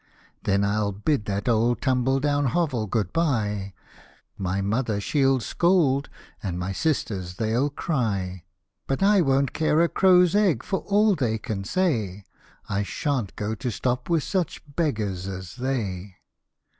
"Then 0.45 0.61
i'U 0.63 0.91
bid 1.05 1.25
that 1.25 1.47
old 1.47 1.79
tumble 1.79 2.19
down 2.19 2.45
hovel 2.47 2.87
good 2.87 3.13
bye; 3.13 3.71
My 4.35 4.59
mother 4.59 4.99
she'll 4.99 5.39
scold, 5.39 6.09
and 6.41 6.57
my 6.57 6.71
sisters 6.71 7.35
they'll 7.35 7.69
cry: 7.69 8.43
But 8.87 9.03
I 9.03 9.21
won't 9.21 9.53
care 9.53 9.79
a 9.79 9.87
crow's 9.87 10.33
egg 10.35 10.63
for 10.63 10.79
all 10.79 11.13
they 11.13 11.37
can 11.37 11.63
say, 11.65 12.23
I 12.67 12.81
shan't 12.81 13.35
go 13.35 13.53
to 13.53 13.69
stop 13.69 14.09
with 14.09 14.23
such 14.23 14.63
beggars 14.75 15.27
as 15.27 15.57
they 15.57 16.15